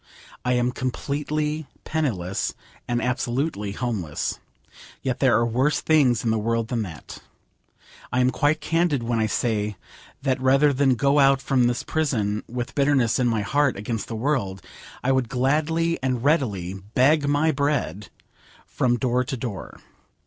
[0.43, 2.55] I am completely penniless,
[2.87, 4.39] and absolutely homeless.
[5.03, 7.19] Yet there are worse things in the world than that.
[8.11, 9.75] I am quite candid when I say
[10.23, 14.15] that rather than go out from this prison with bitterness in my heart against the
[14.15, 14.63] world,
[15.03, 18.09] I would gladly and readily beg my bread
[18.65, 19.81] from door to door.